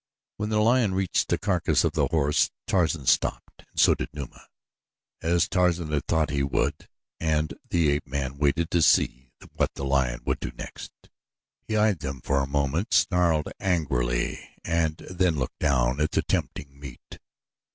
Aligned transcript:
When 0.37 0.49
the 0.49 0.59
lion 0.61 0.95
reached 0.95 1.27
the 1.27 1.37
carcass 1.37 1.83
of 1.83 1.91
the 1.91 2.07
horse 2.07 2.49
Tarzan 2.65 3.05
stopped 3.05 3.65
and 3.69 3.79
so 3.79 3.93
did 3.93 4.09
Numa, 4.15 4.47
as 5.21 5.47
Tarzan 5.47 5.91
had 5.91 6.07
thought 6.07 6.29
that 6.29 6.33
he 6.33 6.41
would 6.41 6.89
and 7.19 7.53
the 7.69 7.89
ape 7.91 8.07
man 8.07 8.39
waited 8.39 8.71
to 8.71 8.81
see 8.81 9.31
what 9.53 9.75
the 9.75 9.85
lion 9.85 10.21
would 10.25 10.39
do 10.39 10.49
next. 10.57 10.91
He 11.67 11.77
eyed 11.77 11.99
them 11.99 12.19
for 12.23 12.39
a 12.41 12.47
moment, 12.47 12.95
snarled 12.95 13.49
angrily 13.59 14.39
and 14.65 14.97
then 15.07 15.35
looked 15.37 15.59
down 15.59 16.01
at 16.01 16.09
the 16.09 16.23
tempting 16.23 16.79
meat. 16.79 17.19